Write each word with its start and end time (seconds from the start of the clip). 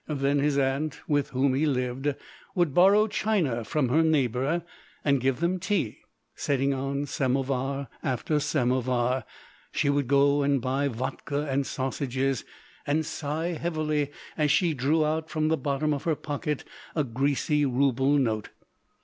Then 0.07 0.39
his 0.39 0.57
aunt, 0.57 0.99
with 1.07 1.29
whom 1.29 1.53
he 1.53 1.67
lived, 1.67 2.15
would 2.55 2.73
borrow 2.73 3.05
china 3.05 3.63
from 3.63 3.89
her 3.89 4.01
neighbour, 4.01 4.63
and 5.05 5.21
give 5.21 5.41
them 5.41 5.59
tea, 5.59 5.99
setting 6.33 6.73
on 6.73 7.05
samovar 7.05 7.87
after 8.01 8.39
samovar. 8.39 9.25
She 9.71 9.91
would 9.91 10.07
go 10.07 10.41
and 10.41 10.59
buy 10.59 10.87
vodka 10.87 11.45
and 11.47 11.67
sausages, 11.67 12.43
and 12.87 13.05
sigh 13.05 13.49
heavily 13.49 14.09
as 14.35 14.49
she 14.49 14.73
drew 14.73 15.05
out 15.05 15.29
from 15.29 15.49
the 15.49 15.55
bottom 15.57 15.93
of 15.93 16.05
her 16.05 16.15
pocket 16.15 16.63
a 16.95 17.03
greasy 17.03 17.63
rouble 17.63 18.17
note. 18.17 18.49